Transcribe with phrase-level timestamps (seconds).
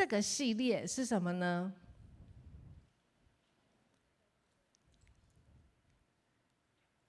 [0.00, 1.70] 这个系列是什么呢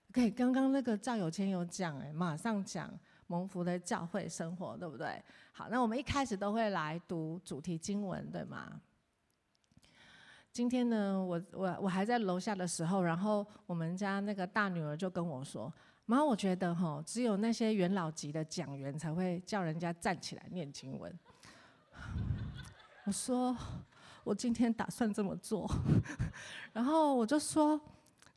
[0.09, 2.91] ？OK，刚刚那个赵有谦有讲，哎，马上讲
[3.27, 5.23] 蒙福的教会生活，对不对？
[5.54, 8.82] 好，那我们一开始都会来读主题经文，对吗？
[10.52, 15.73] 今天呢，我我我还在楼下的时候，然后我们家那个大女儿就跟我说
[16.05, 21.18] ：“妈，我觉得哈，只有那些元老级的讲员才会叫人家站起来念经文。”
[23.05, 23.55] 我说
[24.23, 25.70] ：“我今天打算这么做。
[26.73, 27.80] ”然后我就说：“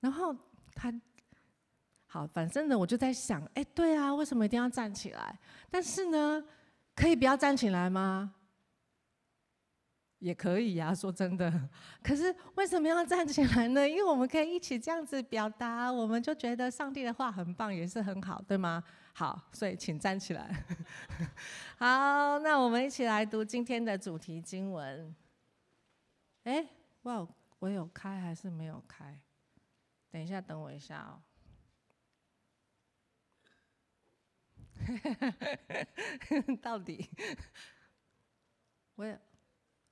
[0.00, 0.34] 然后
[0.74, 0.92] 他
[2.06, 5.38] 好，反正呢，我就在想，哎，对啊，为什么一定要站起来？
[5.70, 6.44] 但是呢，
[6.94, 8.34] 可以不要站起来吗？”
[10.24, 11.68] 也可以呀、 说真的。
[12.02, 13.84] 可是为什么要站起来呢？
[13.86, 18.82] 因为我们可以一起这样子表达，我们就觉得上帝的话很棒，也是很好，对吗？
[19.12, 20.64] 好，所以请站起来。
[21.76, 25.14] 好，那我们一起来读今天的主题经文。
[26.44, 26.66] 哎，
[27.02, 27.28] 哇，
[27.58, 29.20] 我有开还是没有开？
[30.10, 31.20] 等一下，等我一下哦。
[36.62, 37.10] 到底
[38.94, 39.20] 我也。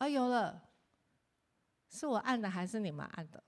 [0.02, 0.60] 哦，有了，
[1.88, 3.44] 是我按的还是你们按的？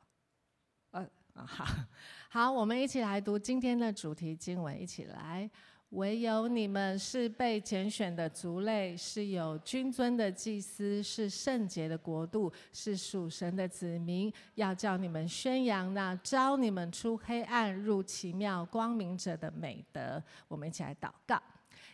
[0.93, 1.67] 呃，好，
[2.31, 5.51] 好，我们一起来读今天的主题经文，一起来。
[5.91, 20.23] 唯有你们是被拣选的族类，是有君尊的祭司，是圣洁的国度，是属神的子民，要叫你们宣扬那召你们出黑暗入奇妙光明者的美德。
[20.47, 21.43] 我们一起来祷告，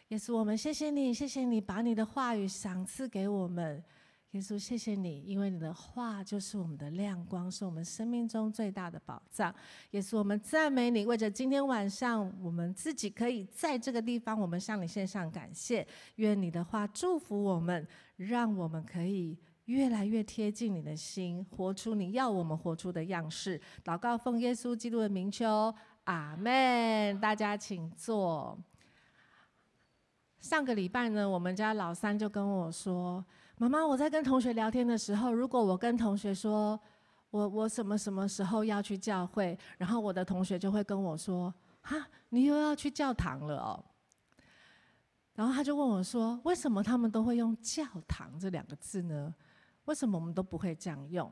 [0.09, 3.83] 耶稣，我们谢谢你，谢谢你把你的话语赏赐给我们。
[4.33, 9.53] 耶稣，谢谢你，因为你的话就是我们的亮光，是我们生命中最大的宝藏。
[9.91, 15.85] 耶稣，我们赞美你，为着今天晚上我们自己可以在这个地方，我们向你献上感谢。
[16.15, 17.85] 愿你的话祝福我们，
[18.19, 23.61] 让我们可以越来越贴近你的心，活出你要我们活出的样式。
[23.85, 27.19] 祷告奉耶稣基督的名求，阿门。
[27.19, 28.57] 大家请坐。
[30.39, 33.25] 上个礼拜呢，我们家老三就跟我说。
[33.61, 36.81] 妈妈，我在跟同学聊天的时候，如果我跟同学说，
[37.29, 43.85] 我我什么什么时候要去教会，然后我的同学就会跟我说，哈，你又要去教堂了哦。
[45.35, 49.35] 然后他就问我说，为什么他们都会用教堂这两个字呢？
[49.85, 51.31] 为什么我们都不会这样用？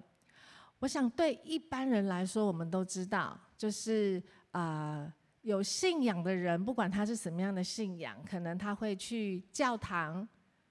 [0.80, 5.10] 我想对一般人来说，我们都知道，就是啊、
[5.40, 10.28] 有信仰的人，不管他是什么样的信仰，可能他会去教堂。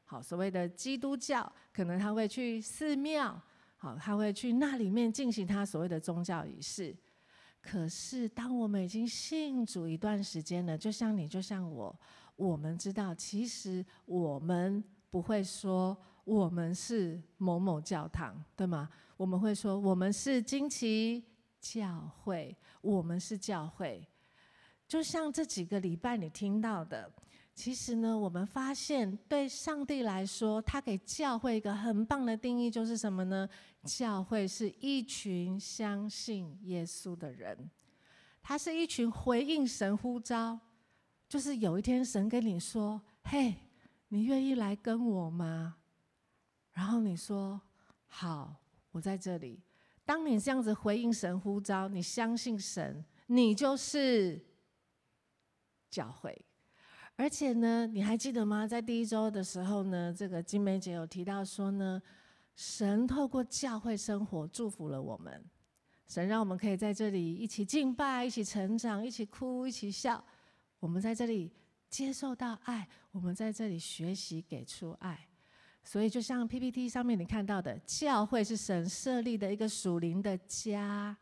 [0.09, 3.37] 好，所谓的基督教，可能他会去寺庙，
[3.75, 6.95] 好，他会去那里面进行他所谓的宗教仪式。
[7.61, 11.93] 可是，当我们已经信主一段时间了，就像你，就像我，
[12.37, 18.89] 我们知道，其实我们不会说我们是某某教堂，对吗？
[19.17, 21.21] 我们会说我们是惊奇
[21.59, 24.07] 教会，我们是教会。
[24.87, 27.11] 就像这几个礼拜你听到的。
[27.57, 33.49] 其实呢，我们发现对上帝来说，他给教会一个很棒的定义，就是什么呢？
[33.83, 37.67] 教会是一群相信耶稣的人，
[38.43, 40.59] 他是一群回应神呼召，
[41.27, 43.55] 就是有一天神跟你说：“嘿，
[44.09, 45.77] 你愿意来跟我吗？”
[46.73, 47.59] 然后你说
[48.05, 48.53] ：“好，
[48.91, 49.59] 我在这里。”
[50.05, 54.39] 当你这样子回应神呼召，你相信神，你就是
[55.89, 56.39] 教会。
[57.17, 58.67] 而且呢，你还记得吗？
[58.67, 61.99] 在第一周的时候呢，这个金梅姐有提到说呢，
[62.55, 65.43] 神透过教会生活祝福了我们，
[66.07, 70.23] 神让我们可以在这里一起敬拜、一起成长、一起哭、一起笑。
[70.79, 71.51] 我们在这里
[71.89, 75.27] 接受到爱，我们在这里学习给出爱。
[75.83, 81.17] 所以，就像 PPT 上面你看到的，教会是神设立的一个属灵的家。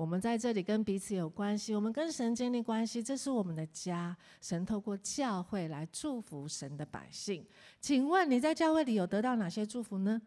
[0.00, 4.16] 我们在这里跟彼此有关系，我们跟神建立关系，这是我们的家。
[4.40, 7.46] 神透过教会来祝福神的百姓。
[7.80, 10.22] 请问你在教会里有得到哪些祝福呢？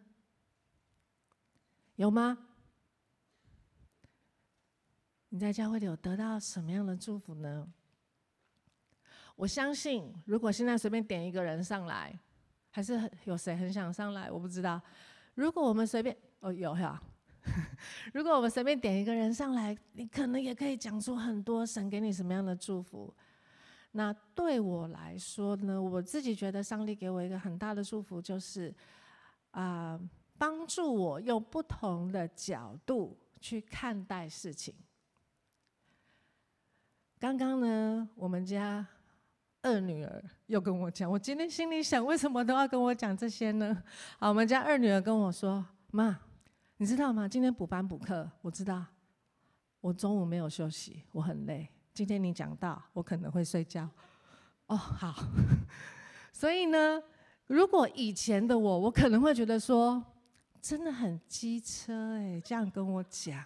[1.95, 2.37] 有吗？
[5.29, 7.67] 你在教会里有得到什么样的祝福呢？
[9.35, 12.15] 我相信，如果现在随便点一个人上来，
[12.69, 14.29] 还是有谁很想上来？
[14.29, 14.79] 我不知道。
[15.33, 17.01] 如果我们随便，哦，有哈。
[18.13, 23.13] 如果我们随便点一个人上来，你可能也可以讲出很多神给你什么样的祝福。
[23.91, 28.73] 那对我来说呢，我自己觉得上帝给我一个很大的祝福，就是
[29.51, 29.99] 啊，
[30.37, 34.73] 帮助我用不同的角度去看待事情。
[37.19, 38.85] 刚刚呢，我们家
[39.61, 43.83] 二女儿又跟我讲，我今天心里想，为什么都要跟我讲这些呢？
[44.17, 46.19] 好，我们家二女儿跟我说：“妈，
[46.83, 47.25] 你知道吗？
[47.29, 48.85] 今天补班补课，我知道，
[49.79, 51.65] 我中午没有休息，我很累。
[51.93, 53.89] 今天你讲到，我可能会睡觉。”
[54.67, 55.15] 哦，好。
[56.33, 57.01] 所以呢，
[57.47, 60.03] 如果以前的我，我可能会觉得说，
[60.61, 63.41] 真的很机车哎，这样跟我讲。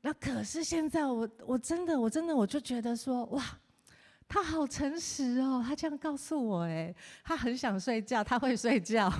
[0.00, 3.44] 那可是现在我，我真的，我真的，我就觉得说，哇。
[4.30, 6.94] 他好诚实哦，他这样告诉我，哎，
[7.24, 9.12] 他很想睡觉，他会睡觉，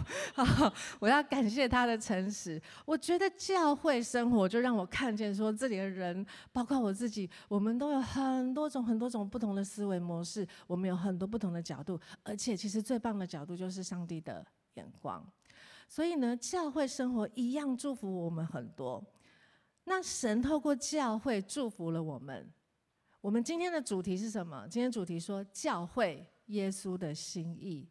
[1.01, 2.62] 我要感谢他的诚实。
[2.87, 15.27] 我觉得教会生活就让我看见说，这里的人，包括我自己，我们都有很多种、很多种不同的思维模式，我们有很多不同的角度，而且其实最棒的角度就是上帝的眼光。
[15.89, 19.05] 所以呢，教会生活一样祝福我们很多。
[19.87, 22.49] 那神透过教会祝福了我们。
[23.20, 24.67] 我们今天的主题是什么？
[24.69, 27.87] 今天主题说教会耶稣的心意，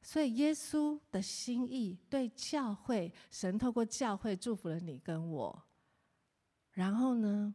[0.00, 5.64] 所以耶稣的心意对教会，神透过教会祝福了你跟我。
[6.70, 7.52] 然后呢，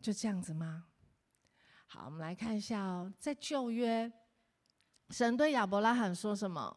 [0.00, 0.86] 就这样子吗？
[1.86, 4.12] 好，我们来看一下哦，在旧约，
[5.10, 6.76] 神对亚伯拉罕说什么？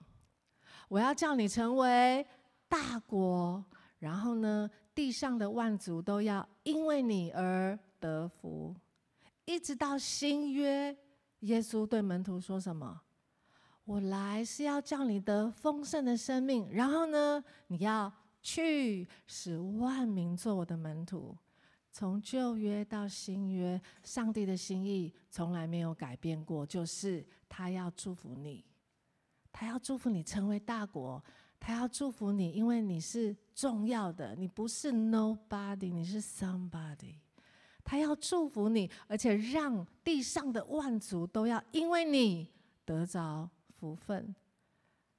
[0.87, 2.23] 我要叫你成为
[2.67, 3.65] 大国，
[3.97, 7.77] 然后呢，地上的万族都要因为你而。
[8.01, 8.75] 得福，
[9.45, 10.97] 一直到新约，
[11.41, 13.01] 耶稣对门徒说什么？
[13.85, 18.11] 我来是要叫你得丰盛的生命，然后呢，你要
[18.41, 21.37] 去使万民做我的门徒。
[21.91, 28.63] 从旧约到新约，上帝的心意从来没有改变过，就是他要祝福你，
[29.51, 31.21] 他要祝福你成为大国，
[31.59, 37.15] 他要祝福你，因为你是重要的，你不是 nobody，你是 somebody。
[37.83, 42.47] 他要祝福你，而且让地上的万族都要因为你
[42.85, 43.49] 得着
[43.79, 44.33] 福分。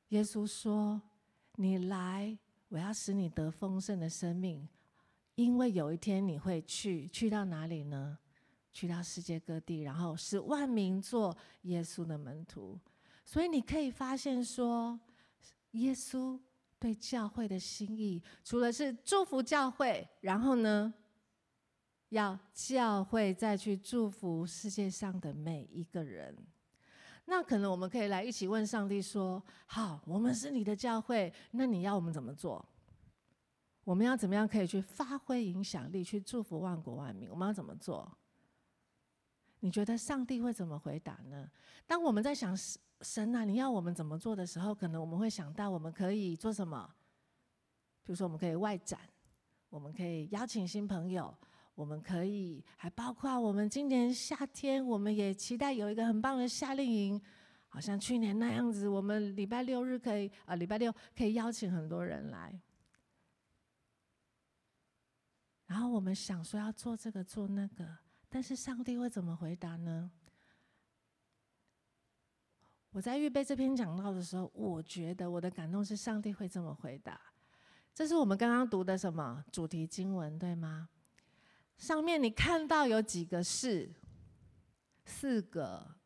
[0.09, 1.00] 耶稣说
[1.56, 2.38] ：“你来，
[2.69, 4.69] 我要使你得丰盛的生命，
[5.35, 8.19] 因为有一天你会去，去到哪里呢？
[8.73, 12.79] 去到世界各地，然后使万民做耶稣的门徒。
[13.25, 14.99] 所以你可以发现说，
[15.73, 16.38] 耶稣
[16.79, 20.93] 对教会的心意，除了是祝福教会，然后呢？”
[22.12, 26.37] 要教会再去祝福世界上的每一个人，
[27.25, 32.62] 那可能我们可以来一起问上帝说：好，我们是你的教会，那你要我们怎么做？
[33.82, 37.31] 我们要怎么样可以去发挥影响力，去祝福万国万民？
[37.31, 38.06] 我们要怎么做？
[39.61, 41.50] 你觉得上帝会怎么回答呢？
[41.87, 42.55] 当我们在想
[43.00, 46.94] 神啊，你要我们怎么做的时候，可能我们会想到我们可以做什么？
[48.05, 49.00] 比如说，我们可以外展，
[49.70, 51.35] 我们可以邀请新朋友。
[51.82, 57.20] 我们可以，还包括我们今年夏天，我们也期待有一个很棒的夏令营，
[57.69, 62.56] 好像去年那样子，我们礼拜六日可以，啊，礼拜六可以邀请很多人来。
[65.67, 67.85] 然后我们想说要做这个做那个，
[68.28, 70.08] 但是上帝会怎么回答呢？
[72.93, 77.20] 我在预备这篇讲道的时候，我觉得我的感动是上帝会这么回答。
[77.93, 80.88] 这是我们刚刚读的什么主题经文，对吗？
[81.78, 83.92] 上面你看到有几个是？
[85.04, 85.96] 四个。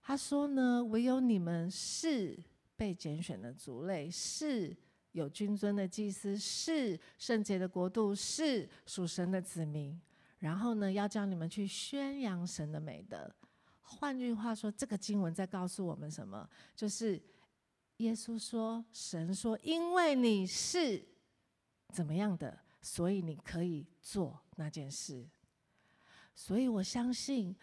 [0.00, 2.38] 他说呢，唯有你们是
[2.76, 4.76] 被拣选的族类，是
[5.12, 9.98] 有君尊的祭司，是圣洁的国度，是属神的子民。
[10.38, 13.34] 然后呢，要叫你们去宣扬神的美德。
[13.80, 16.48] 换句话说，这个经文在告诉我们什么？
[16.74, 17.22] 就是
[17.98, 21.06] 耶稣说，神说，因为你是
[21.92, 22.63] 怎么样的。
[22.86, 25.26] 所以你可以做那件事，
[26.34, 27.56] 所以我相信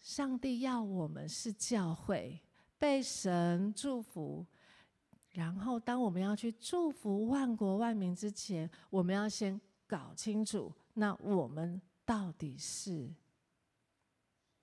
[0.00, 2.40] 上帝要我们是教会，
[2.78, 4.46] 被神祝福。
[5.32, 13.14] 然后，当我们要去祝福万国万民之前，我们要先搞清楚，那我们到底是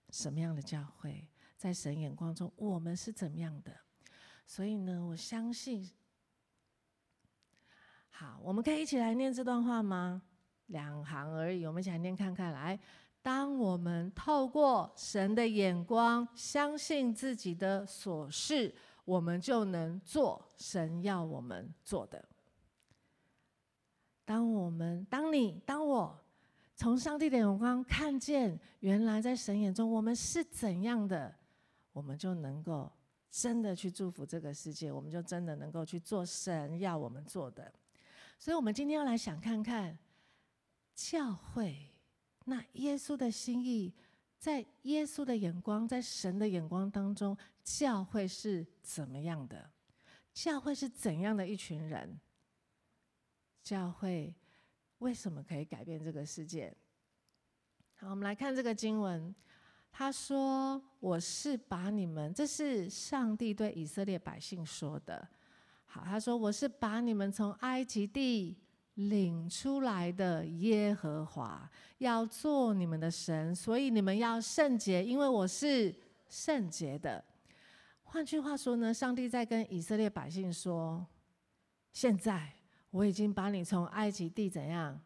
[0.10, 1.30] 什么样的教会？
[1.56, 3.78] 在神眼光中，我们是怎么样的？
[4.48, 5.88] 所以呢，我相信。
[8.22, 10.22] 好，我们可以一起来念这段话吗？
[10.68, 12.54] 两行而已，我们一起来念看看。
[12.54, 12.80] 来，
[13.20, 18.72] 当我们透过神的眼光，相信自己的所是，
[19.06, 22.24] 我们就能做神要我们做的。
[24.24, 26.16] 当我们、当你、当我
[26.76, 31.34] 从上帝的眼光看见，原来在神眼中我们是怎样的，
[31.92, 32.92] 我们就能够
[33.32, 37.74] 真的去祝福这个世界，我们就真的能够去做神要我们做的。
[38.42, 39.96] 所以，我们今天要来想看看
[40.96, 41.94] 教会，
[42.46, 43.94] 那耶稣的心意
[44.40, 49.70] 在耶稣的眼光，在神的眼光当中，教会是怎么样的？
[50.34, 52.20] 教会是怎样的一群人？
[53.62, 54.34] 教会
[54.98, 56.76] 为什么可以改变这个世界？
[57.98, 59.36] 好，我们来看这个经文。
[59.92, 65.30] 他说：“我是把你们，这是上帝对以色列百姓说的。
[65.92, 68.58] 好，他说我是把你们从埃及地。”
[68.96, 71.68] 领出来的耶和华
[72.00, 75.96] 要做你们的神，所以你们要圣洁，因为我是
[76.28, 77.24] 圣洁的。
[78.04, 81.04] 换句话说呢，上帝在跟以色列百姓说：
[81.94, 82.52] 现在
[82.92, 85.00] 我已经把你从埃及地怎样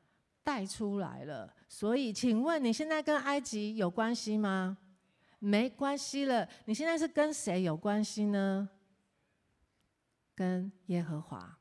[0.44, 4.78] 带出来了，所以请问你现在跟埃及有关系吗？
[5.38, 8.68] 没关系了，你现在是跟谁有关系呢？
[10.36, 11.58] 跟耶和华。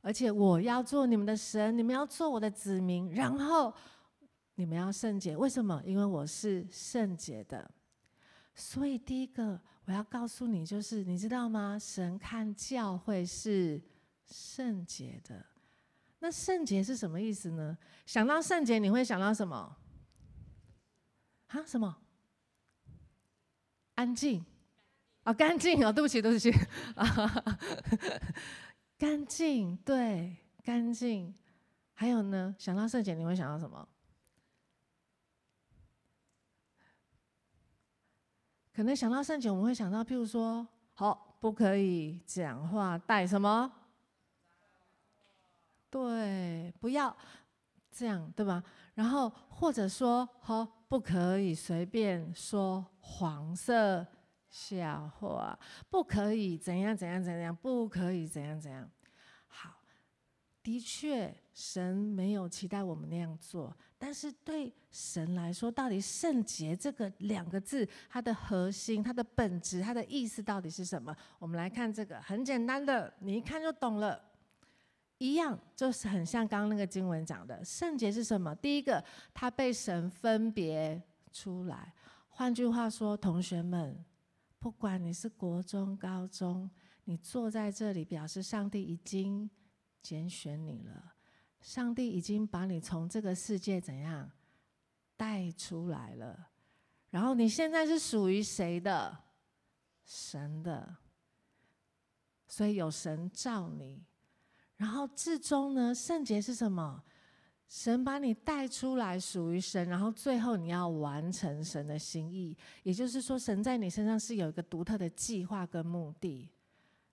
[0.00, 3.74] 而且我要做你们的神，你们要做我的子民，然后
[4.54, 5.36] 你们要圣洁。
[5.36, 5.82] 为什么？
[5.84, 7.70] 因为我是圣洁的。
[8.54, 11.78] 所以第一个我要告诉你，就是你知道吗？
[11.78, 13.82] 神看教会是
[14.26, 15.44] 圣洁的。
[16.20, 17.76] 那圣洁是什么意思呢？
[18.06, 19.76] 想到圣洁，你会想到什么？
[21.48, 21.62] 啊？
[21.66, 21.96] 什么？
[23.94, 24.44] 安静？
[25.28, 25.92] 啊、干净哦！
[25.92, 26.50] 对不起，对不起。
[28.96, 31.34] 干净，对，干净。
[31.92, 32.56] 还有呢？
[32.58, 33.86] 想到圣洁，你会想到什么？
[38.72, 43.70] 可能想到圣洁，我们会想到，譬如说，好，不可以讲话，带什么？
[45.90, 47.14] 对，不要
[47.90, 48.64] 这样，对吧？
[48.94, 54.06] 然后或者说，好，不可以随便说黄色。
[54.60, 55.56] 笑话，
[55.88, 58.90] 不可以怎样怎样怎样，不可以怎样怎样。
[59.46, 59.72] 好，
[60.64, 63.74] 的确，神没有期待我们那样做。
[63.96, 71.16] 但是对神来说，到底圣洁这个两个字，它的核心、它的本质、它的意思到底是什么？
[71.38, 74.20] 我们来看这个，很简单的，你一看就懂了。
[75.18, 78.52] 一样，就是很像刚刚那个经文讲的，圣洁是什么？
[78.56, 81.00] 第一个，它被神分别
[81.32, 81.94] 出来。
[82.28, 84.04] 换句话说，同学们。
[84.58, 86.70] 不管你是国中、高中，
[87.04, 89.48] 你坐在这里，表示上帝已经
[90.02, 91.14] 拣选你了。
[91.60, 94.30] 上帝已经把你从这个世界怎样
[95.16, 96.50] 带出来了。
[97.10, 99.24] 然后你现在是属于谁的？
[100.04, 100.96] 神的。
[102.46, 104.04] 所以有神照你。
[104.76, 107.04] 然后至终呢，圣洁是什么？
[107.68, 116.48] 神把你带出来，属于神，然后最后你要完成神的心意，也就是说，神在你身上是有一个独特的计划跟目的。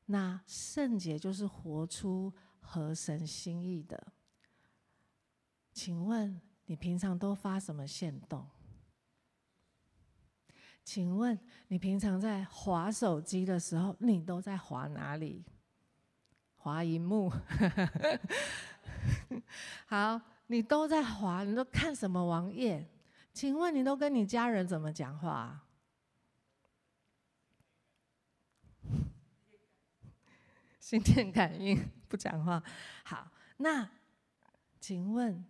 [0.05, 4.01] 那圣洁就是活出合神心意的。
[5.73, 8.47] 请问你平常都发什么线动？
[10.85, 15.43] 请问你平常在滑手机的时候，你都在滑哪里？
[16.55, 17.29] 滑萤幕。
[19.85, 20.21] 好。
[20.47, 22.89] 你都在滑，你都看什么网页？
[23.33, 25.61] 请问你都跟你家人怎么讲话？
[30.79, 32.63] 心电感应不讲话。
[33.03, 33.89] 好，那
[34.79, 35.43] 请问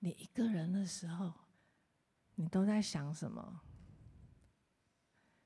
[0.00, 1.32] 你一个人的时候，
[2.34, 3.60] 你都在想什么？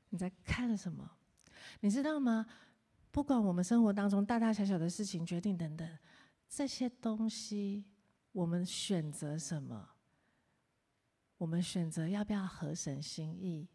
[0.09, 1.09] 你在看什么？
[1.81, 2.45] 你知道吗？
[3.12, 5.99] 不管我们生活当中大大小小的事情、决定等等，
[6.49, 7.85] 这些东西。
[8.33, 9.89] 我们选择什么？
[11.39, 13.69] 我们选择要不要合神心意？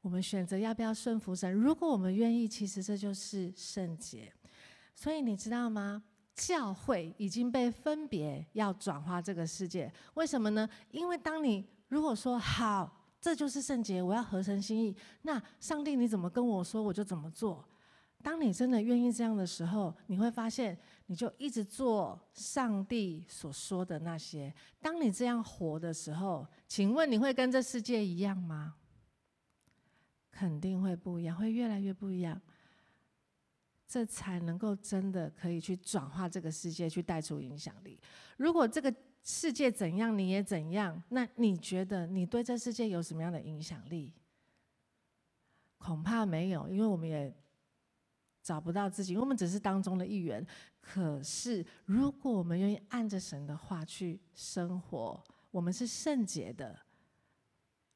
[0.00, 1.52] 我们选择要不要顺服神？
[1.52, 4.32] 如果我们愿意，其实这就是圣洁。
[4.94, 6.02] 所以你知道吗？
[6.34, 9.92] 教会已经被分别要转化这个世界。
[10.14, 10.68] 为什么呢？
[10.90, 17.68] 因为当你如果说好，这就是圣洁，我要合神心意，那上帝你怎么跟我说，我就怎么做。
[18.22, 20.78] 当你真的愿意这样的时候，你会发现，
[21.10, 24.54] 你就一直做上帝所说的那些。
[24.78, 28.74] 当你这样活的时候，请问你会跟这世界一样吗？
[30.30, 32.38] 肯定会不一样，会越来越不一样。
[33.86, 37.98] 这才能够真的可以去转化这个世界，去带出影响力。
[38.36, 44.12] 如果这个世界怎样，你也怎样，那你觉得你对这世界有什么样的影响力？
[45.78, 47.34] 恐怕没有，因为我们也。
[48.40, 50.46] 找不到自己，我们只是当中的一员。
[50.90, 56.78] 可是，如果我们愿意按着神的话去生活，我们是圣洁的，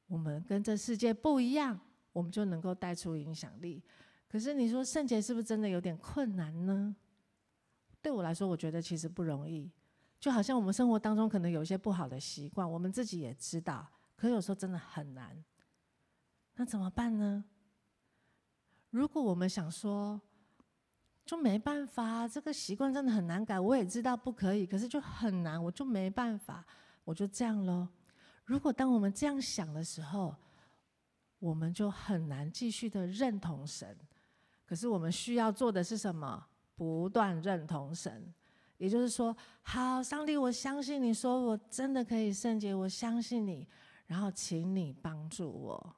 [0.05, 1.79] 我们跟这世界不一样，
[2.11, 3.81] 我们就能够带出影响力。
[4.29, 6.95] 可是，你说圣洁是不是真的有点困难呢？
[7.99, 9.71] 对我来说，我觉得其实不容易。
[10.19, 15.43] 就好像我们生活当中可能有一些不好的习惯，我们自己也知道，可有时候真的很难。
[16.53, 17.43] 那怎么办呢？
[18.91, 20.21] 如果我们想说，
[21.25, 23.59] 就没办法，这个习惯真的很难改。
[23.59, 26.65] 我也知道不可以，可是就很难，我就没办法，
[27.03, 27.87] 我就这样喽。
[28.45, 30.35] 如果当我们这样想的时候，
[31.39, 33.97] 我们就很难继续的认同神。
[34.65, 36.45] 可是我们需要做的是什么？
[36.75, 38.33] 不断认同神。
[38.77, 43.65] 也就是说，好，上帝，我相信你说我真的可以圣洁，我相信你，
[44.07, 45.95] 然后请你帮助我。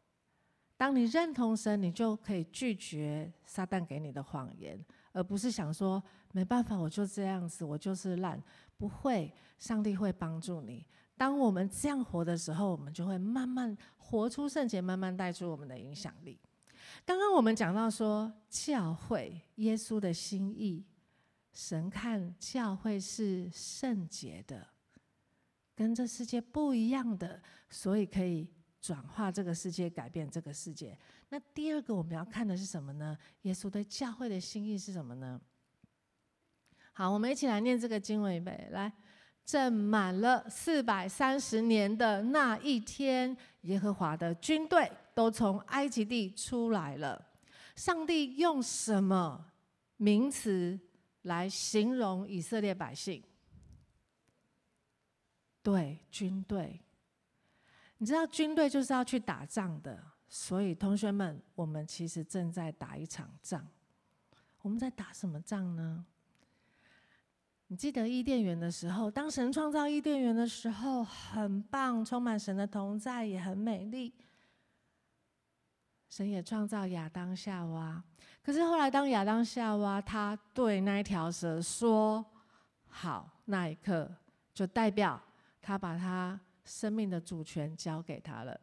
[0.77, 4.79] 当你认同神，你就可以拒绝撒旦给你的谎言。
[5.15, 6.03] 而不是想说
[6.33, 8.41] 没办法，我就这样子，我就是烂。
[8.77, 10.85] 不会，上帝会帮助你。
[11.15, 16.37] 当我们这样活的时候，我们就会慢慢活出圣洁，慢慢带出我们的影响力。
[17.05, 20.85] 刚刚我们讲到说，教会耶稣的心意，
[21.53, 24.67] 神看教会是圣洁的，
[25.73, 28.49] 跟这世界不一样的，所以可以
[28.81, 30.99] 转化这个世界，改变这个世界。
[31.29, 33.17] 那第二个我们要看的是什么呢？
[33.41, 35.41] 耶稣对教会的心意是什么呢？
[36.93, 38.67] 好，我们一起来念这个经文预备。
[38.71, 38.91] 来，
[39.43, 47.33] 正满了四百三十年的那一天，耶和华的军队都从埃及地出来了。
[47.75, 49.51] 上帝用什么
[49.97, 50.79] 名词
[51.23, 53.21] 来形容以色列百姓？
[55.61, 56.79] 对，军队。
[57.97, 63.67] 你知道军队就是要去打仗的，所以同学们，我们其实正在打一场仗。
[64.61, 66.05] 我们在打什么仗呢？
[67.67, 74.13] 你记得伊甸园的时候，当神创造伊甸园的时候，很棒，充满神的同在，也很美丽。
[76.09, 78.03] 神也创造亚当夏娃，
[78.43, 82.25] 可是后来当亚当夏娃他对那一条蛇说
[82.87, 84.09] “好”，那一刻
[84.53, 85.21] 就代表
[85.61, 86.39] 他把他。
[86.67, 88.59] 生命的主权交给他了，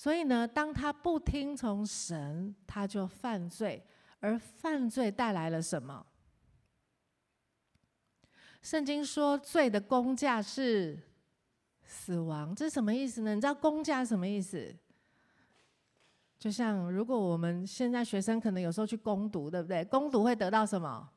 [0.00, 3.84] 所以呢，当他不听从神，他就犯罪，
[4.18, 6.06] 而犯罪带来了什么？
[8.62, 10.98] 圣经说，罪的工价是
[11.82, 13.34] 死亡，这是什么意思呢？
[13.34, 14.74] 你知道工价什么意思？
[16.38, 19.84] 就像如果我们现在学生可能有时候去攻读，对不对？
[19.84, 21.10] 攻读会得到什么？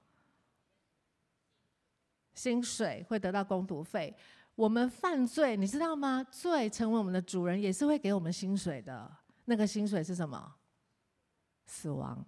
[2.33, 4.13] 薪水，会得到攻读费。
[4.55, 6.23] 我们犯罪，你知道吗？
[6.29, 9.11] 罪成为我们的主人，也是会给我们薪水的。
[9.45, 10.53] 那个薪水是什么？
[11.65, 12.23] 死亡。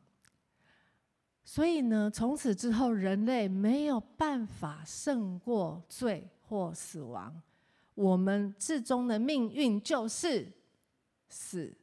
[1.44, 7.42] 所以呢，从此之后，人类没有办法胜过罪或死亡。
[7.94, 10.52] 我们至终的命运就是
[11.30, 11.78] 死。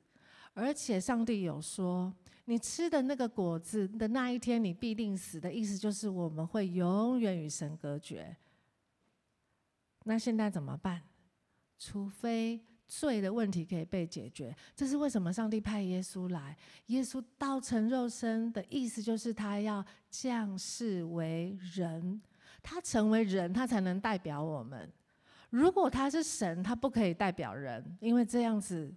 [0.55, 2.13] 而且上帝有说，
[2.47, 8.37] 你吃的那个果子的那一天，你必定死的意思就是我们会永远与神隔绝。
[10.05, 11.03] 那现在怎么办？
[11.79, 16.57] 除非罪的问题可以被解决，这是为什么上帝派耶稣来？
[16.87, 22.23] 耶稣道成肉身的意思就是他要降世为人，
[22.63, 24.93] 他成为人，他才能代表我们。
[25.51, 28.95] 如果他是神，他不可以代表人，因为这样子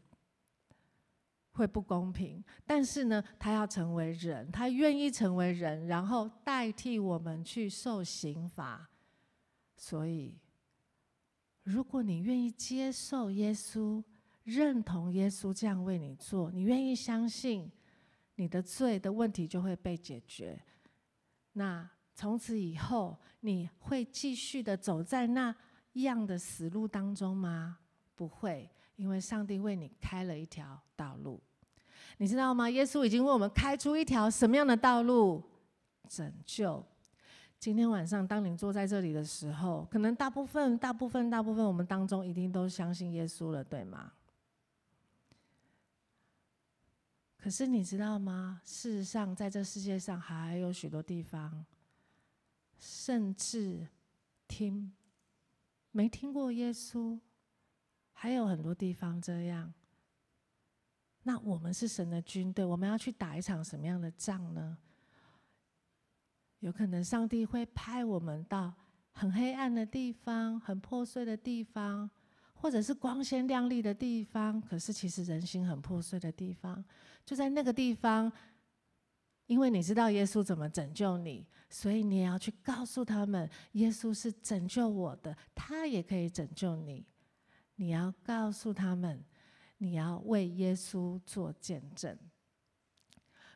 [1.53, 2.43] 会不公平。
[2.65, 8.89] 但是呢，他要成为人，他愿意成为人，然后代替我们去受刑罚，
[9.75, 10.37] 所以。
[11.65, 14.01] 如果你愿意接受耶稣，
[14.43, 17.69] 认同耶稣这样为你做，你愿意相信，
[18.36, 20.62] 你的罪的问题就会被解决。
[21.54, 25.54] 那从此以后，你会继续的走在那
[25.93, 27.80] 样的死路当中吗？
[28.15, 31.41] 不会，因为上帝为你开了一条道路。
[32.17, 32.69] 你知道吗？
[32.69, 35.43] 耶稣已经为我们开出一条什么样的道路？
[36.08, 36.86] 拯救。
[37.65, 44.13] 今天晚上，当你坐在这里的时候，可能大部分、大部分、大部分我们当中一定都相信耶稣了，对吗？
[47.38, 48.62] 可是你知道吗？
[48.63, 51.65] 事实上，在这世界上还有许多地方，
[52.78, 53.88] 甚至
[54.47, 54.93] 听
[55.89, 57.19] 没听过耶稣，
[58.13, 59.73] 还有很多地方这样。
[61.23, 64.78] 那我们是神的军队，我们要去打一场什么样的仗呢？
[66.65, 68.73] 有可能上帝会派我们到
[69.12, 72.10] 很黑暗的地方、很破碎的地方，
[72.56, 74.60] 或者是光鲜亮丽的地方。
[74.60, 76.84] 可是其实人心很破碎的地方，
[77.23, 78.32] 就在那个地方，
[79.45, 87.06] 因为你知道耶稣怎么拯救你，所以你也要去告诉他们，耶稣是拯救我的，他也可以拯救你。
[87.75, 89.23] 你要告诉他们，
[89.78, 92.17] 你要为耶稣做见证。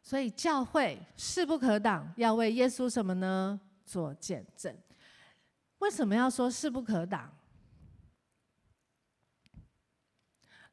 [0.01, 3.59] 所以教会势不可挡，要为耶稣什么呢？
[3.85, 4.75] 做见证。
[5.79, 7.31] 为什么要说势不可挡？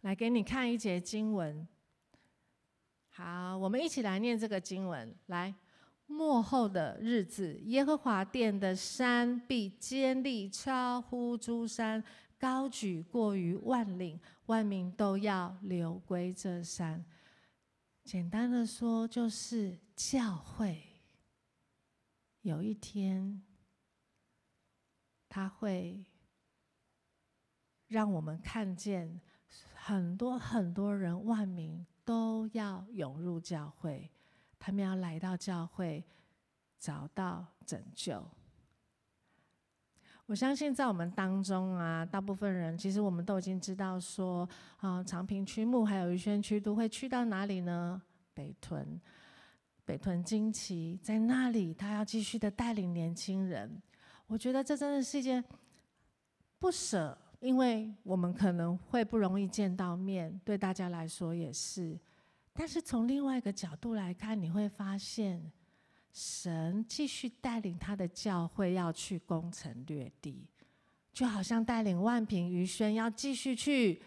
[0.03, 1.67] 来给你看一节经文。
[3.09, 5.15] 好，我们一起来念这个经文。
[5.27, 5.55] 来，
[6.07, 12.03] 末后的日子，耶和华殿的山必坚立，超乎诸山，
[12.39, 17.05] 高举过于万岭，万民都要流归这山。
[18.07, 21.03] 简单的说，就是教会
[22.43, 23.43] 有一天，
[25.29, 26.07] 他会
[27.89, 29.21] 让我们看见
[29.75, 34.13] 很多很多人，万民都要涌入教会，
[34.57, 36.07] 他们要来到教会，
[36.79, 38.31] 找到拯救。
[40.27, 48.01] 我相信在我们当中啊，大部分人其实我们都已经知道说，啊，长平区牧还有云轩区都会去到哪里呢？
[48.35, 49.01] 北屯，
[49.85, 53.81] 北屯旌旗在那里，他要继续的带领年轻人。
[54.27, 55.43] 我觉得这真的是一件
[56.59, 57.17] 不舍。
[57.41, 61.97] 因为我们可能会不容易见到面，对大家来说也是。
[62.55, 65.53] 但是从另外一个角度来看，你会发现，
[66.17, 70.49] 神继续带领他的教会要去攻城略地，
[71.13, 74.01] 就好像带领万平余轩要继续去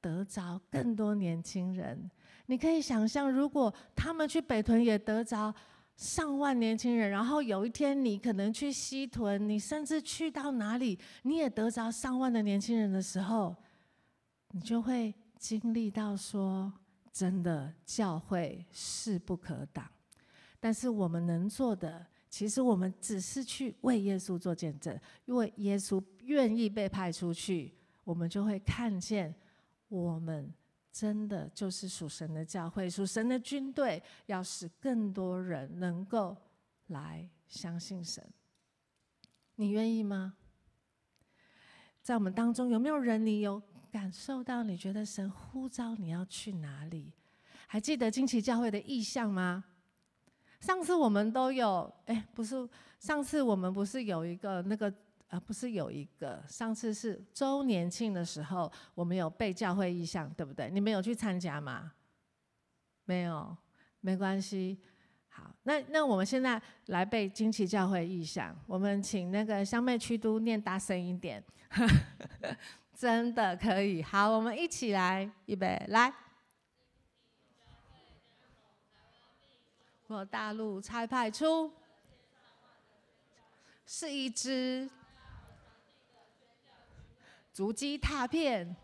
[0.00, 2.10] 得着更多年轻人。
[2.46, 5.54] 你可以想象，如果他们去北屯也得着。
[5.96, 13.54] 上万年轻人，然后有一天你可能去西屯，你甚至去到哪里，你也得着上万的年轻人的时候，
[14.52, 16.72] 你就会经历到说，
[17.12, 19.84] 真的教会势不可挡。
[20.60, 29.34] 但是我们能做的，其实我们只是去为耶稣做见证，因为耶稣愿意被派出去，我们就会看见
[29.88, 30.52] 我们。
[30.92, 36.36] 真的就是属神的教会，属神的军队，要使更多人能够
[36.88, 38.28] 来相信神。
[39.54, 40.34] 你愿意吗？
[42.02, 44.64] 在我们当中有没有人，你有感受到？
[44.64, 47.12] 你觉得神呼召你要去哪里？
[47.68, 49.64] 还记得惊奇教会的意象吗？
[50.60, 52.68] 上次我们都有，哎，不是，
[52.98, 54.92] 上次我们不是有一个那个。
[55.30, 60.68] 呃，不是有一个，上次是周年庆的时候，我们有背教会意象，对不对？
[60.72, 61.92] 你们有去参加吗？
[63.04, 63.56] 没有，
[64.00, 64.76] 没关系。
[65.28, 71.40] 好，那那我们现在来背惊奇教会意象，我们请那个香妹区都念大声一点，
[72.92, 74.02] 真的可以。
[74.02, 76.12] 好，我们一起来，预备，来。
[80.10, 81.72] 我大陆差派出，
[83.86, 84.90] 是一支。
[87.52, 88.74] 足迹踏遍，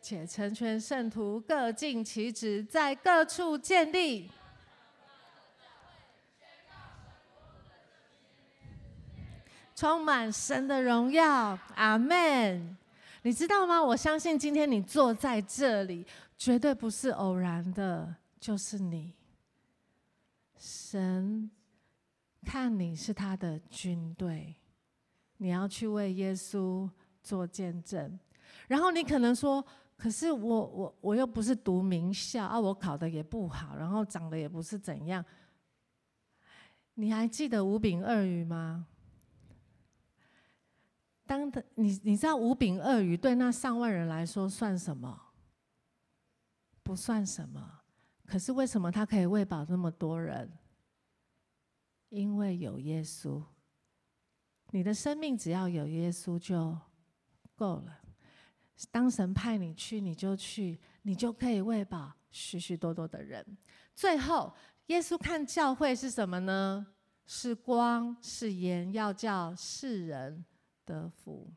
[0.00, 4.30] 且成全圣徒，各尽其职，在各处建立，
[9.74, 11.58] 充满神的荣耀。
[11.74, 12.76] 阿门。
[13.22, 13.82] 你知道吗？
[13.82, 16.06] 我相信今天你坐在这里，
[16.36, 19.14] 绝对不是偶然的，就是你，
[20.58, 21.50] 神。
[22.44, 24.56] 看你是他的军队，
[25.36, 26.90] 你要去为耶稣
[27.22, 28.18] 做见证。
[28.66, 29.64] 然后你可能说
[29.96, 35.24] ：“可是我我我又不是读名校啊，我考得也不好，然后长得也不是怎样。”
[36.94, 38.88] 你还记得五饼二鱼吗？
[41.26, 45.20] 当的你你知道五饼二鱼对那上万人来说算什么？
[46.82, 47.80] 不算什么。
[48.26, 50.50] 可是为什么他可以喂饱那么多人？
[52.08, 53.42] 因为有耶稣，
[54.70, 56.78] 你的生命只要有耶稣就
[57.54, 58.00] 够了。
[58.90, 63.56] 当神派你去，你就去，你就可以喂饱许许多多的人。
[63.94, 64.52] 最后，
[64.86, 66.86] 耶稣看教会是什么呢？
[67.26, 70.44] 是光，是盐，要叫世人
[70.92, 71.50] 得福。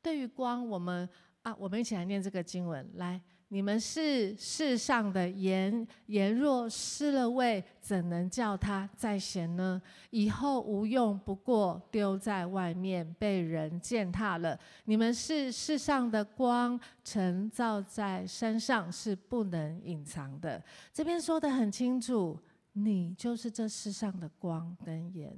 [0.00, 1.08] 对于光，我们
[1.42, 3.20] 啊，我们一起来念这个经文，来。
[3.50, 9.80] 你们是世上的盐，盐若失了味，怎能叫它再咸呢？
[10.10, 14.58] 以后无用，不过丢在外面，被人践踏了。
[14.84, 20.62] 你们是世上的光，晨照在山上，是不能隐藏的。
[20.92, 22.38] 这边说得很清楚，
[22.74, 25.34] 你就是这世上的光跟盐。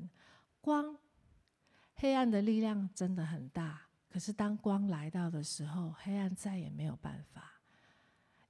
[0.61, 0.96] 光，
[2.01, 7.61] 黑暗的力量真的很大，可是当光来到的时候，黑暗再也没有办法。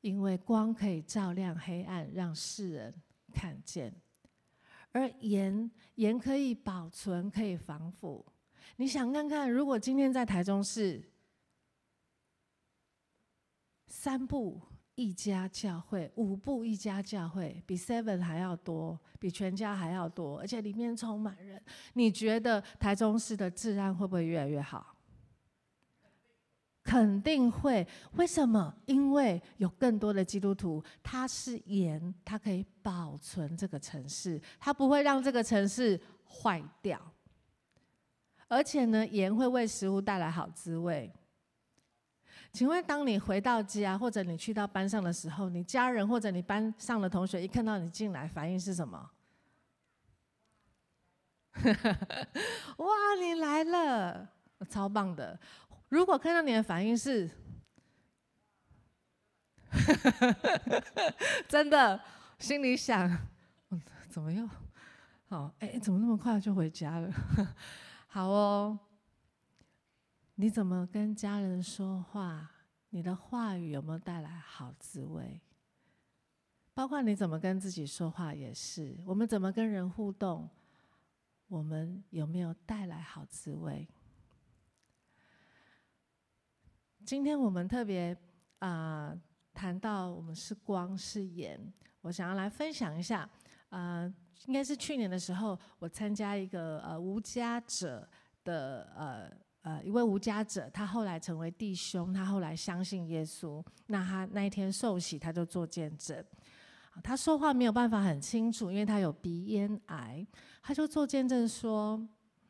[0.02, 2.94] 因为光可以照亮黑暗，让世人
[3.34, 3.90] 看见；
[4.92, 8.24] 而盐，盐可以保存，可以防腐。
[8.76, 11.02] 你想看看，如果今天在台中市
[13.88, 14.62] 三步
[15.00, 21.58] 一家教会，五步一家教会，比 Seven 还要多，比全家还要多，而且里面充满人。
[21.94, 24.94] 你觉得台中市的治安会不会越来越好？
[26.82, 27.86] 肯定会。
[28.12, 28.74] 为什么？
[28.84, 37.00] 因为有更多的基督徒，他是盐，他可以保存这个城市，他不会让这个城市坏掉。
[38.48, 41.10] 而且呢，盐会为食物带来好滋味。
[42.52, 49.10] 请问，当你回到家，或者你去到班上的时候，你家人或者你班上的同学一看到你进来，反应是什么？
[52.78, 52.86] 哇，
[53.20, 54.28] 你来了，
[54.68, 55.38] 超棒的！
[55.88, 57.30] 如果看到你的反应是，
[61.48, 62.00] 真的，
[62.38, 63.16] 心里想，
[64.08, 64.48] 怎么又
[65.28, 65.52] 好？
[65.60, 67.12] 哎，怎么那么快就回家了？
[68.08, 68.78] 好哦。
[70.40, 72.50] 你怎么跟家人说话？
[72.88, 75.38] 你的话语有没有带来好滋味？
[76.72, 78.96] 包括你怎么跟自己说话也是。
[79.04, 80.48] 我们怎么跟人互动？
[81.48, 83.86] 我们有没有带来好滋味？
[87.04, 88.16] 今天我们特别
[88.60, 89.14] 啊、
[89.52, 91.60] 谈到我们是光是盐，
[92.00, 93.28] 我想要来分享一下。
[93.68, 94.10] 啊、
[94.46, 98.08] 应该是去年的时候，我参加一个呃无家者
[98.42, 99.49] 的呃。
[99.62, 103.62] 呃，一位无家者，他后来成为弟兄，他后来相信耶稣。
[103.88, 106.24] 那他那一天受洗，他就做见证。
[107.02, 110.26] 他说话没有办法很清楚，因为他有鼻咽癌。
[110.62, 112.00] 他就做见证说，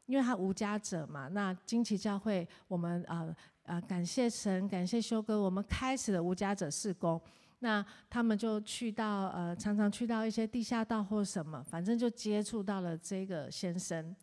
[0.06, 1.26] 因为他无家者嘛。
[1.26, 3.24] 那惊奇教会，我们啊
[3.64, 7.20] 啊、呃、感谢神，感谢修哥，我们开始了无家者事工。
[7.58, 14.14] 那他们就去到呃，常常去到一些地下道或什么，反正就接触到了这个先生。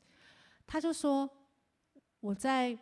[0.66, 1.30] 他就说。
[2.20, 2.78] 我在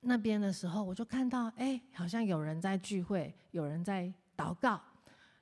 [0.00, 4.80] 那边的时候，我就看到，哎，好像有人在聚会，有人在祷告。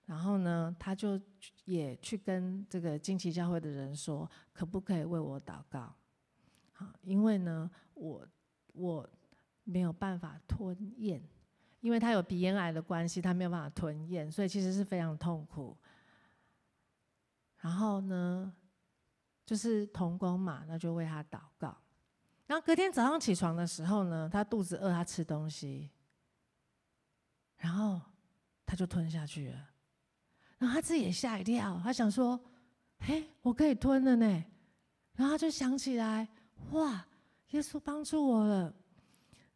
[0.06, 1.20] 然后呢，他就
[1.64, 5.92] 也去跟这个惊奇教会的人说，可不可以为我祷告？
[6.72, 8.24] 好，因为呢，我
[8.72, 9.10] 我
[9.64, 11.20] 没有办法吞咽，
[11.80, 15.76] 因为他有鼻咽癌的关系，他没有办法吞咽，所以其实是非常痛苦。
[17.58, 18.54] 然后呢，
[19.44, 21.76] 就是同工嘛，那就为他祷告。
[22.46, 25.90] 然后隔天早上起床的时候呢，他肚子饿，他吃东西，
[27.56, 28.00] 然后
[28.64, 29.68] 他就吞下去了。
[30.58, 32.40] 然后他自己也吓一跳，他想说
[33.00, 34.44] ：“嘿，我可以吞了呢。”
[35.14, 36.28] 然后他就想起来
[36.72, 37.06] ：“哇，
[37.50, 38.74] 耶稣帮助我了。”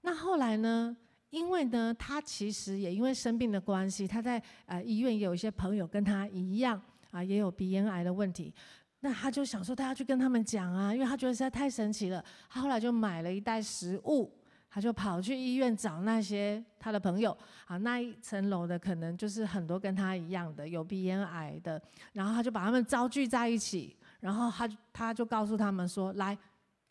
[0.03, 0.97] 那后来呢？
[1.31, 8.53] 因为呢，他其实也因为生病的关系，他在呃医院也有一些朋友跟他一样啊，也有鼻咽癌的问题。
[9.01, 12.23] 那他就想说，他要去跟他们讲啊，因为他觉得实在太神奇了。
[12.49, 14.31] 他后来就买了一袋食物，
[14.69, 17.37] 他就跑去医院找那些他的朋友
[17.67, 21.81] 啊，那一层楼的可能就是很多跟他一样的有鼻咽癌的，
[22.13, 26.37] 然后他就把他们招聚在一起，然后他他就告诉他们说：“来，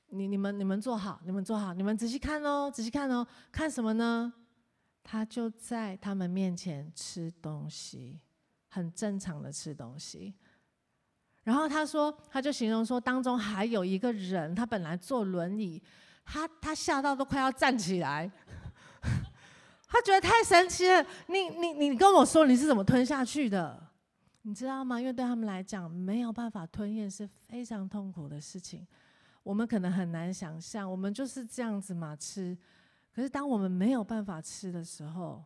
[0.07, 4.33] 你你们你们坐好，你们坐好，你们仔细看哦，仔细看哦，看什么呢？”
[5.03, 8.19] 他就在他们面前吃东西，
[8.67, 10.33] 很正常的吃东西。
[11.49, 15.81] 然后他说，他就形容说，当中还有一个人，他本来坐轮椅，
[16.23, 18.31] 他他吓到都快要站起来，
[19.89, 21.03] 他觉得太神奇了。
[21.25, 23.83] 你你你跟我说你是怎么吞下去的？
[24.43, 24.99] 你知道吗？
[24.99, 28.85] 因为对他们来讲，没有办法吞咽是非常痛苦的事情。
[29.41, 32.55] 我们可能很难想象，我们就是这样子嘛吃。
[33.12, 35.43] 可是当我们没有办法吃的时候，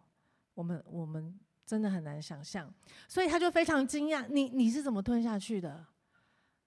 [0.54, 1.34] 我们我们
[1.66, 2.70] 真的很难想象。
[3.08, 5.86] 所以他就非常惊讶，你你是怎么吞下去的？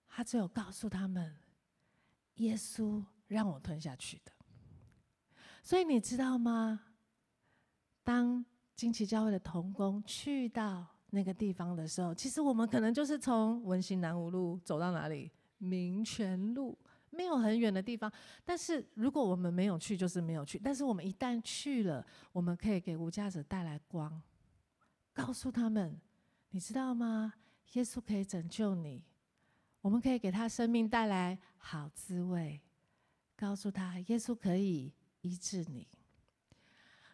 [0.09, 1.37] 他只有告诉他们，
[2.37, 4.33] 耶稣让我吞下去的。
[5.63, 6.81] 所以你知道吗？
[8.03, 15.31] 当惊奇教会的童工去到那个地方的时候，其实我们可能就是从文心南五路走到哪里？
[15.59, 16.79] 民权路，
[17.11, 18.13] 没有很远的地方。
[18.45, 20.59] 但是如果我们没有去，就是没有去。
[20.63, 24.23] 但是我们一旦去了，我们可以给无家者带来光，
[25.13, 25.99] 告诉他们，
[26.51, 27.33] 你知道吗？
[27.73, 29.03] 耶稣可以拯救你。
[29.87, 32.61] 我们可以给他生命带来好滋味，
[33.37, 35.87] 告诉他耶稣可以医治你。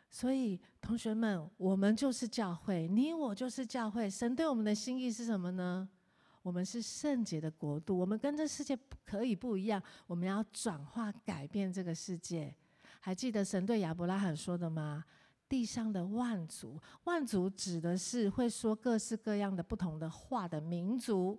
[0.08, 4.08] 所以，同学们，我们就是教会，你我就是教会。
[4.08, 5.86] 神对我们的心意是什么呢？
[6.40, 12.56] 我们是圣洁的国度，我们跟这世界可以不一样，我们要转化改变这个世界。
[13.00, 15.04] 还记得神对亚伯拉罕说的吗？
[15.46, 21.38] 地上的万族，万族指的是会说各式各样的不同的话的民族。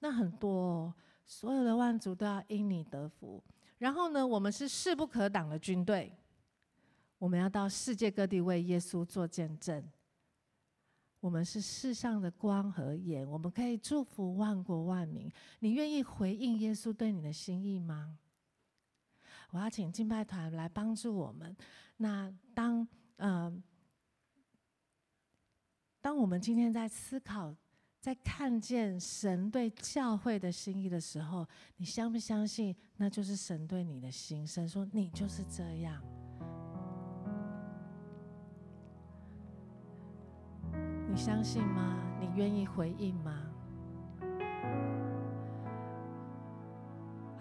[0.00, 3.42] 那很多哦，所有的万族都要因你得福。
[3.78, 6.12] 然后呢，我们是势不可挡的军队，
[7.18, 9.82] 我们要到世界各地为耶稣做见证。
[11.20, 15.30] 我们是世上的光和盐，我们可以祝福万国万民。
[15.58, 18.18] 你愿意回应耶稣对你的心意吗？
[19.50, 21.54] 我要请敬拜团来帮助我们。
[21.98, 22.80] 那当
[23.16, 23.62] 嗯、呃，
[26.00, 27.54] 当我们今天在思考，
[28.00, 34.46] 在看见神对教会的心意的时候，你相不相信那就是神对你的心？
[34.46, 36.02] 神说你就是这样。
[41.10, 41.98] 你相信吗？
[42.18, 43.36] 你愿意回应吗？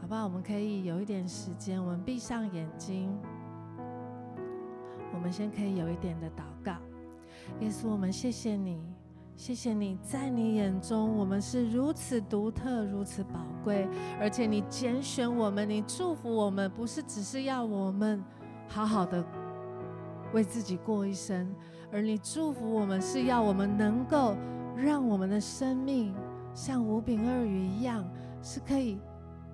[0.01, 0.25] 好不好？
[0.25, 3.17] 我们可以有一点时间，我们闭上眼睛，
[5.13, 6.73] 我们先可以有一点的祷告。
[7.61, 8.83] 耶稣，我们谢谢你，
[9.39, 13.87] 谢谢你在你眼中我们是如此独特、如此宝贵，
[14.19, 18.21] 而且你拣选我们，你祝福我们，不是只是要我们
[18.67, 19.25] 好好的
[20.33, 21.55] 为自己过一生。
[21.89, 24.35] 而你祝福我们，是要我们能够
[24.75, 26.13] 让我们的生命
[26.53, 28.05] 像五饼二鱼一样，
[28.43, 28.99] 是可以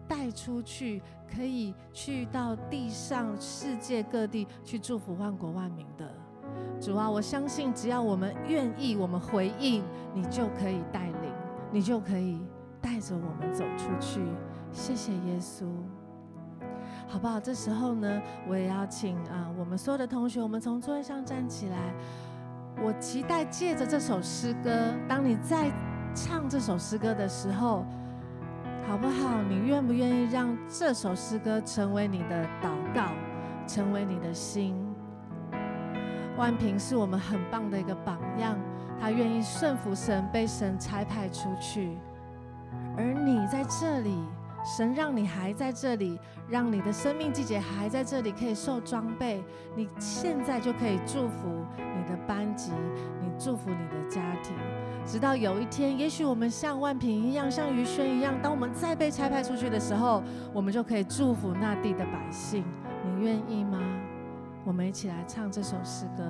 [0.08, 1.00] 带出去，
[1.32, 6.12] 可以去到地上世界各地去祝福万国万民的。
[6.80, 11.32] 主啊，我相信只要我们愿意，我们回应，你就可以带领，
[11.72, 12.42] 你就可以
[12.82, 14.22] 带着我们走出去。
[14.72, 15.66] 谢谢耶稣，
[17.08, 17.40] 好不好？
[17.40, 21.78] 这时候呢，我也要请啊，我们所有的同学，我们从座位上站起来。
[22.84, 25.72] 我期待借着这首诗歌，当你在
[26.14, 27.86] 唱这首诗歌的时候，
[28.86, 29.42] 好不好？
[29.50, 33.12] 你愿不愿意让这首诗歌成为你的祷告，
[33.66, 34.76] 成为你的心？
[36.38, 38.58] 万平是我们很棒的一个榜样，
[39.00, 41.98] 他愿意顺服神，被神差派出去，
[42.98, 44.18] 而你在这里。
[44.68, 46.20] 神让你还在这里，
[46.50, 49.44] 让你的生命季节还在这里，可以受装备。
[49.76, 52.72] 你现在就可以祝福你的班级，
[53.22, 54.56] 你祝福你的家庭，
[55.06, 62.66] 直到有一天，也许我们像万平一样，像于轩一样，当我们再被差派出去的时候，我们就可以祝福那地的百姓。
[63.06, 63.78] 你愿意吗？
[64.68, 66.24] 我们一起来唱这首诗歌。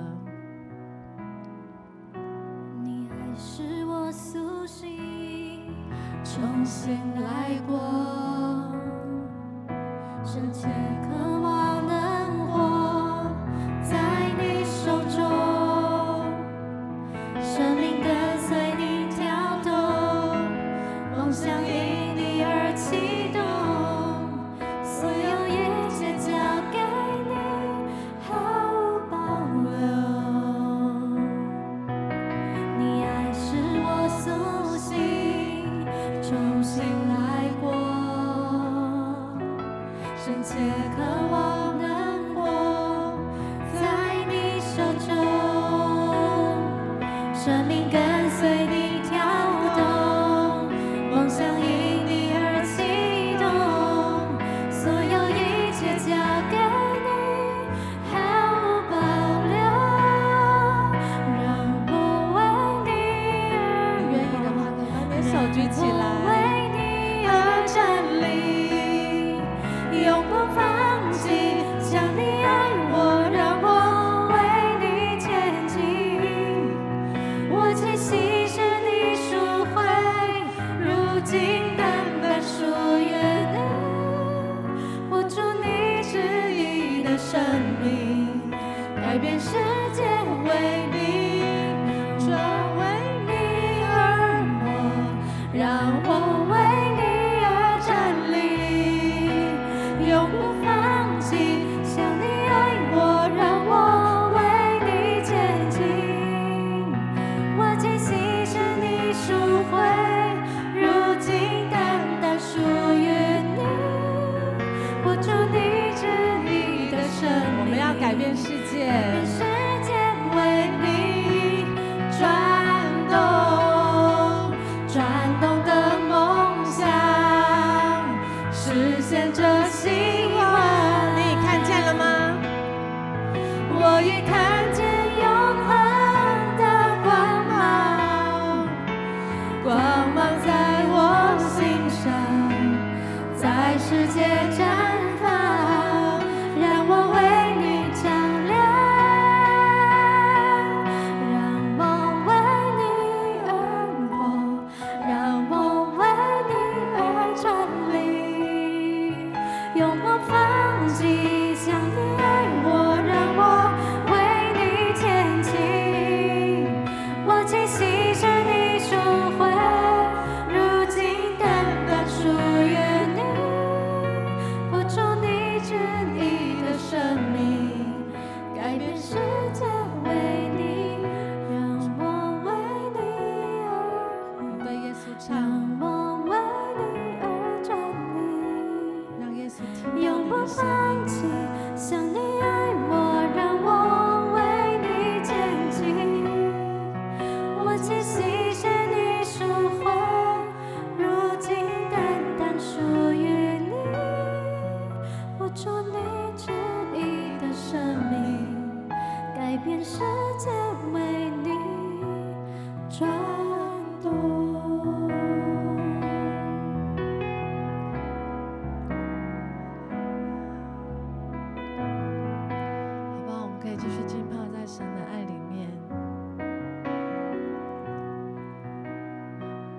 [2.82, 5.74] 你还是我苏醒，
[6.22, 7.80] 重新来过。
[10.22, 10.68] 深切
[11.02, 11.55] 渴望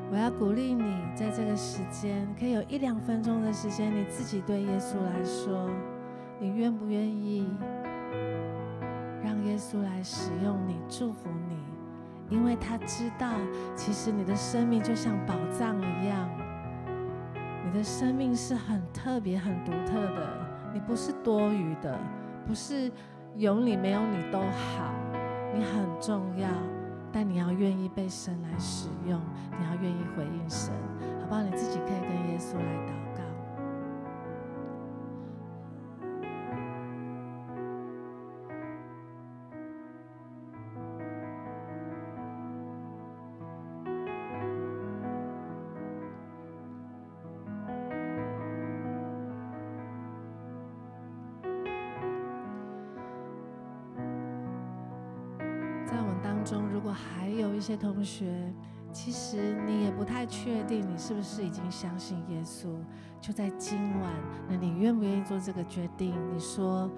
[0.10, 5.70] 我要鼓励你，在这个时间，可以有一两分钟的时间，你自己对耶稣来说，
[6.40, 7.46] 你愿不愿意
[9.22, 11.58] 让耶稣来使用你、祝福你？
[12.30, 13.28] 因为他知道，
[13.76, 16.30] 其实你的生命就像宝藏一样，
[17.66, 20.28] 你的生命是很特别、很独特的，
[20.74, 21.98] 你不是多余的。
[22.48, 22.90] 不是
[23.36, 24.94] 有你没有你都好，
[25.54, 26.48] 你很重要，
[27.20, 29.20] 但你要愿意被神来使用，
[29.58, 30.72] 你要愿意回应神，
[31.20, 31.42] 好不好？
[31.42, 33.27] 你自己可以跟耶稣来祷告。
[57.68, 58.32] 些同学，
[58.94, 62.70] 其实你也不太确定你是不是已经相信耶稣，
[63.20, 64.10] 就在今晚，
[64.48, 66.16] 那你愿不愿意做这个决定？
[66.34, 66.90] 你说，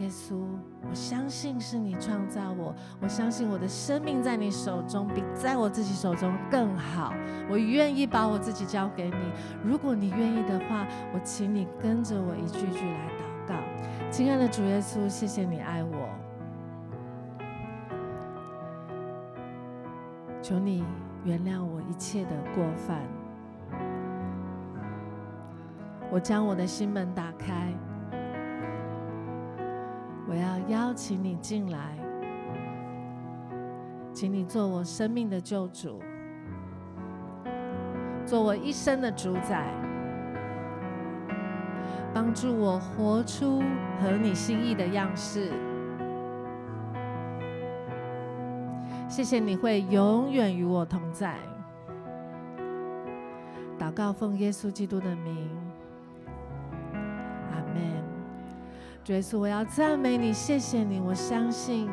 [0.00, 0.44] 耶稣，
[0.86, 7.14] 我相信是你创造我，我相信我的生命在你手中比在我自己手中更好，
[7.50, 9.32] 我愿意把我自己交给你。
[9.64, 13.54] 如果你愿意的话，我请你跟着我一句句来祷告。
[14.10, 16.27] 亲爱的主耶稣，谢谢你爱我。
[20.48, 20.82] 求你
[21.24, 23.02] 原谅我一切的过犯，
[26.10, 27.70] 我将我的心门打开，
[30.26, 31.98] 我要邀请你进来，
[34.14, 36.00] 请你做我生命的救主，
[38.24, 39.70] 做我一生的主宰，
[42.14, 43.62] 帮助我活出
[44.00, 45.52] 合你心意的样式。
[49.08, 51.36] 谢谢你会永远与我同在。
[53.78, 55.48] 祷告奉耶稣基督的名，
[57.50, 58.04] 阿门。
[59.02, 61.88] 主耶稣，我要赞美你，谢谢你，我相信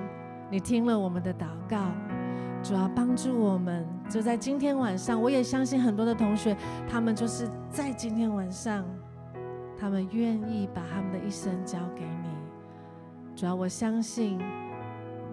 [0.52, 1.78] 你听了我们的祷告，
[2.62, 3.88] 主要帮助我们。
[4.10, 6.56] 就在今天晚上，我也相信很多的同学，
[6.90, 8.84] 他们就是在今天晚上，
[9.80, 12.30] 他们愿意把他们的一生交给你。
[13.36, 14.38] 主要我相信。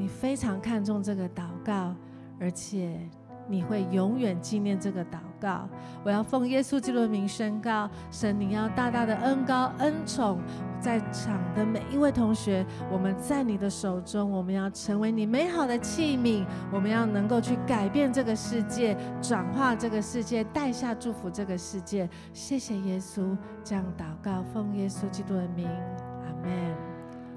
[0.03, 1.95] 你非常看重这个祷告，
[2.41, 2.99] 而且
[3.47, 5.69] 你会永远纪念这个祷告。
[6.03, 10.41] 我要奉耶稣基督的名宣告：神，你要大大的恩高恩宠
[10.81, 12.67] 在场的每一位同学。
[12.91, 16.45] 我们在你的手中，我们要成为你美好的器皿。
[16.73, 22.11] 我们要能够去改变这个世界，转化这个世界，带下祝福这个世界。
[22.33, 26.77] 谢谢耶稣，这样祷告，奉耶稣基督的名，阿门。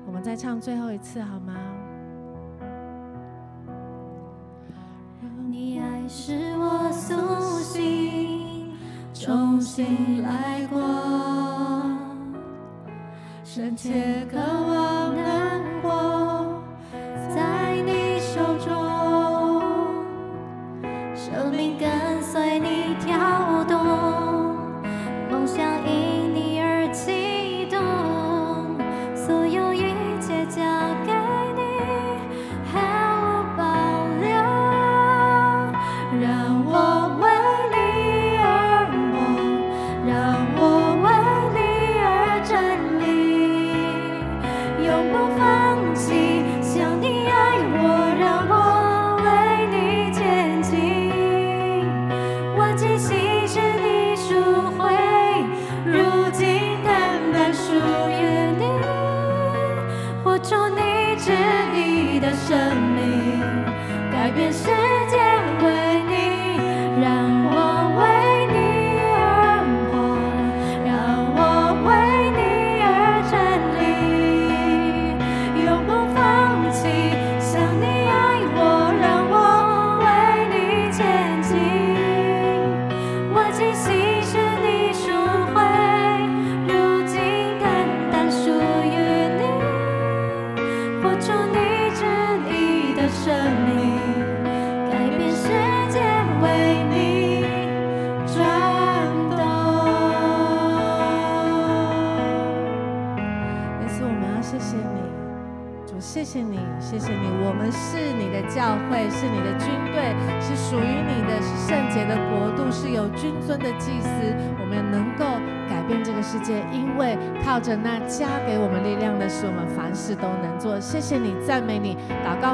[0.07, 1.53] 我们再唱最后一次好吗？
[5.57, 7.15] 你爱使我苏
[7.63, 8.73] 醒，
[9.13, 10.81] 重新来过，
[13.45, 16.14] 深切渴望难过。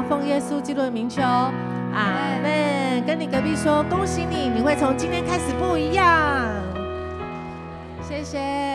[0.08, 3.04] 奉耶稣基督的名求，阿门。
[3.06, 6.48] 跟你隔壁说，恭喜你，你会从今天开始不一样。
[8.02, 8.71] 谢谢。